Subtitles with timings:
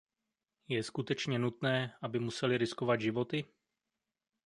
[0.69, 3.45] Je skutečně nutné, aby museli riskovat životy?